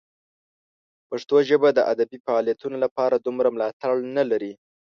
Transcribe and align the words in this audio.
پښتو 1.09 1.35
ژبه 1.49 1.69
د 1.73 1.79
ادبي 1.91 2.17
فعالیتونو 2.25 2.77
لپاره 2.85 3.15
دومره 3.25 3.47
ملاتړ 3.55 3.91
نه 4.17 4.23
لري. 4.31 4.53